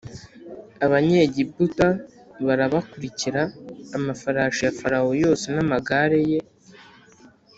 [0.85, 1.87] “abanyegiputa
[2.47, 3.43] barabakurikara;
[3.97, 6.39] amafarashi ya farawo yose n’amagare ye,